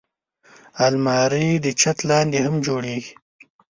الماري 0.85 1.47
د 1.65 1.67
چت 1.79 1.97
لاندې 2.09 2.37
هم 2.45 2.55
جوړېږي 2.65 3.13